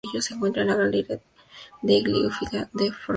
[0.19, 1.19] Se encuentra en la Galleria
[1.83, 3.05] degli Uffizi de Florencia.